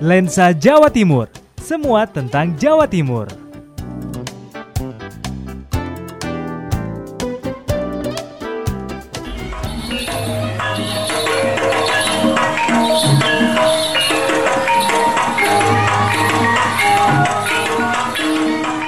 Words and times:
Lensa 0.00 0.56
Jawa 0.56 0.88
Timur, 0.88 1.28
semua 1.60 2.08
tentang 2.08 2.56
Jawa 2.56 2.88
Timur. 2.88 3.28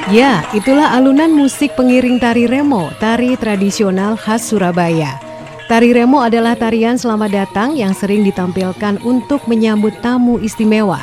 Ya, 0.09 0.41
itulah 0.57 0.97
alunan 0.97 1.37
musik 1.37 1.77
pengiring 1.77 2.17
tari 2.17 2.49
remo, 2.49 2.89
tari 2.97 3.37
tradisional 3.37 4.17
khas 4.17 4.49
Surabaya. 4.49 5.32
Tari 5.73 5.89
remo 5.97 6.21
adalah 6.21 6.53
tarian 6.53 7.01
selamat 7.01 7.31
datang 7.33 7.73
yang 7.73 7.97
sering 7.97 8.21
ditampilkan 8.29 9.01
untuk 9.09 9.49
menyambut 9.49 9.97
tamu 10.05 10.37
istimewa. 10.37 11.01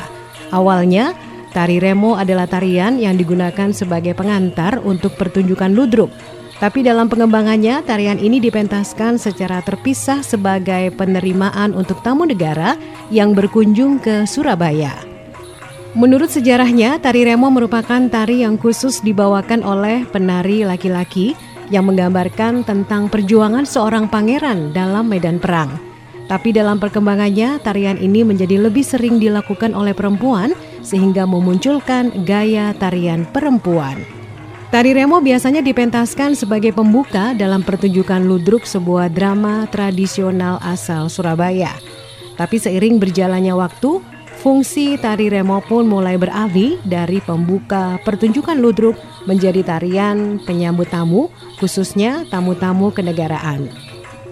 Awalnya, 0.54 1.10
tari 1.50 1.82
remo 1.82 2.14
adalah 2.14 2.46
tarian 2.46 2.94
yang 2.94 3.18
digunakan 3.18 3.74
sebagai 3.74 4.14
pengantar 4.14 4.78
untuk 4.86 5.18
pertunjukan 5.18 5.74
ludruk. 5.74 6.14
Tapi 6.62 6.86
dalam 6.86 7.10
pengembangannya, 7.10 7.82
tarian 7.82 8.22
ini 8.22 8.38
dipentaskan 8.38 9.18
secara 9.18 9.58
terpisah 9.58 10.22
sebagai 10.22 10.94
penerimaan 10.94 11.74
untuk 11.74 11.98
tamu 12.06 12.22
negara 12.22 12.78
yang 13.10 13.34
berkunjung 13.34 13.98
ke 13.98 14.22
Surabaya. 14.22 14.94
Menurut 15.98 16.30
sejarahnya, 16.30 17.02
tari 17.02 17.26
remo 17.26 17.50
merupakan 17.50 18.06
tari 18.06 18.46
yang 18.46 18.54
khusus 18.54 19.02
dibawakan 19.02 19.66
oleh 19.66 20.06
penari 20.06 20.62
laki-laki 20.62 21.34
yang 21.70 21.86
menggambarkan 21.86 22.66
tentang 22.66 23.06
perjuangan 23.08 23.64
seorang 23.64 24.10
pangeran 24.10 24.74
dalam 24.74 25.06
medan 25.06 25.38
perang. 25.38 25.78
Tapi 26.30 26.54
dalam 26.54 26.78
perkembangannya, 26.78 27.58
tarian 27.58 27.98
ini 27.98 28.22
menjadi 28.22 28.62
lebih 28.62 28.86
sering 28.86 29.18
dilakukan 29.18 29.74
oleh 29.74 29.90
perempuan 29.90 30.54
sehingga 30.78 31.26
memunculkan 31.26 32.22
gaya 32.22 32.70
tarian 32.78 33.26
perempuan. 33.26 33.98
Tari 34.70 34.94
remo 34.94 35.18
biasanya 35.18 35.66
dipentaskan 35.66 36.38
sebagai 36.38 36.70
pembuka 36.70 37.34
dalam 37.34 37.66
pertunjukan 37.66 38.22
ludruk 38.22 38.62
sebuah 38.62 39.10
drama 39.10 39.66
tradisional 39.66 40.62
asal 40.62 41.10
Surabaya. 41.10 41.74
Tapi 42.38 42.62
seiring 42.62 43.02
berjalannya 43.02 43.50
waktu, 43.50 43.98
Fungsi 44.40 44.96
tari 44.96 45.28
remo 45.28 45.60
pun 45.60 45.84
mulai 45.84 46.16
beralih 46.16 46.80
dari 46.88 47.20
pembuka 47.20 48.00
pertunjukan 48.00 48.56
ludruk 48.56 48.96
menjadi 49.28 49.60
tarian 49.60 50.40
penyambut 50.48 50.88
tamu, 50.88 51.28
khususnya 51.60 52.24
tamu-tamu 52.32 52.88
kenegaraan. 52.88 53.68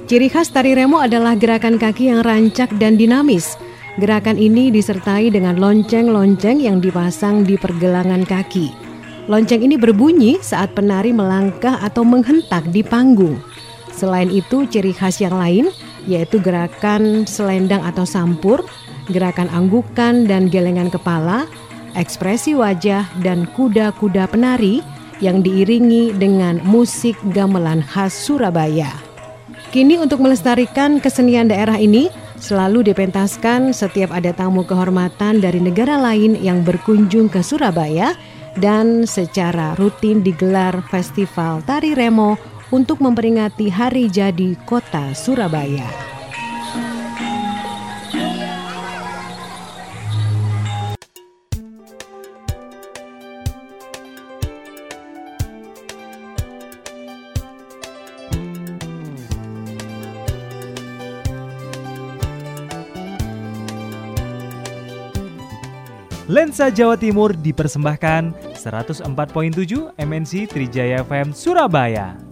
Ciri 0.09 0.33
khas 0.33 0.49
tari 0.49 0.73
remo 0.73 0.97
adalah 1.05 1.37
gerakan 1.37 1.77
kaki 1.77 2.09
yang 2.09 2.25
rancak 2.25 2.73
dan 2.81 2.97
dinamis. 2.97 3.61
Gerakan 4.01 4.41
ini 4.41 4.73
disertai 4.73 5.29
dengan 5.29 5.61
lonceng-lonceng 5.61 6.57
yang 6.57 6.81
dipasang 6.81 7.45
di 7.45 7.61
pergelangan 7.61 8.25
kaki. 8.25 8.73
Lonceng 9.29 9.61
ini 9.61 9.77
berbunyi 9.77 10.41
saat 10.41 10.73
penari 10.73 11.13
melangkah 11.13 11.85
atau 11.85 12.01
menghentak 12.01 12.65
di 12.73 12.81
panggung. 12.81 13.37
Selain 13.93 14.33
itu, 14.33 14.65
ciri 14.65 14.97
khas 14.97 15.21
yang 15.21 15.37
lain 15.37 15.69
yaitu 16.09 16.41
gerakan 16.41 17.29
selendang 17.29 17.85
atau 17.85 18.09
sampur 18.09 18.65
gerakan 19.13 19.49
anggukan 19.53 20.29
dan 20.29 20.49
gelengan 20.49 20.93
kepala, 20.93 21.49
ekspresi 21.97 22.55
wajah, 22.57 23.09
dan 23.25 23.49
kuda-kuda 23.57 24.29
penari 24.29 24.85
yang 25.19 25.43
diiringi 25.43 26.15
dengan 26.15 26.63
musik 26.63 27.19
gamelan 27.35 27.83
khas 27.83 28.15
Surabaya. 28.15 28.91
Kini 29.69 30.01
untuk 30.01 30.25
melestarikan 30.25 30.97
kesenian 30.97 31.53
daerah 31.53 31.77
ini 31.77 32.09
selalu 32.41 32.89
dipentaskan 32.89 33.77
setiap 33.77 34.09
ada 34.15 34.33
tamu 34.33 34.65
kehormatan 34.65 35.45
dari 35.45 35.61
negara 35.61 36.01
lain 36.01 36.39
yang 36.41 36.65
berkunjung 36.65 37.29
ke 37.29 37.45
Surabaya 37.45 38.17
dan 38.57 39.05
secara 39.05 39.77
rutin 39.77 40.25
digelar 40.25 40.81
festival 40.89 41.61
tari 41.69 41.93
remo 41.93 42.41
untuk 42.73 43.05
memperingati 43.05 43.69
hari 43.69 44.09
jadi 44.09 44.57
kota 44.65 45.13
Surabaya. 45.13 46.08
Lensa 66.29 66.69
Jawa 66.69 67.01
Timur 67.01 67.33
dipersembahkan 67.33 68.53
104.7 68.53 69.97
MNC 69.97 70.33
Trijaya 70.53 71.01
FM 71.01 71.33
Surabaya. 71.33 72.28